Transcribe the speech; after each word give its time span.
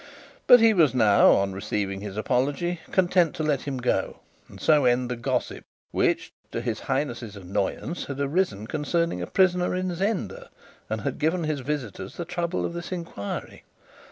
But 0.47 0.61
he 0.61 0.73
was 0.73 0.95
now, 0.95 1.33
on 1.33 1.53
receiving 1.53 2.01
his 2.01 2.17
apology, 2.17 2.79
content 2.89 3.35
to 3.35 3.43
let 3.43 3.61
him 3.67 3.77
go, 3.77 4.17
and 4.49 4.59
so 4.59 4.85
end 4.85 5.11
the 5.11 5.15
gossip 5.15 5.63
which, 5.91 6.33
to 6.51 6.59
his 6.61 6.79
Highness's 6.79 7.35
annoyance, 7.35 8.05
had 8.05 8.19
arisen 8.19 8.65
concerning 8.65 9.21
a 9.21 9.27
prisoner 9.27 9.75
in 9.75 9.93
Zenda, 9.93 10.49
and 10.89 11.01
had 11.01 11.19
given 11.19 11.43
his 11.43 11.59
visitors 11.59 12.15
the 12.17 12.25
trouble 12.25 12.65
of 12.65 12.73
this 12.73 12.91
enquiry. 12.91 13.61